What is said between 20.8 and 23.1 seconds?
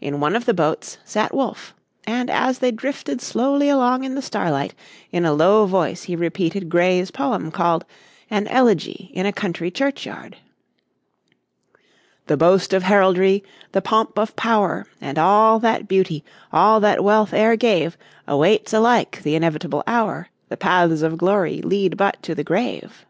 of glory lead but to the grave."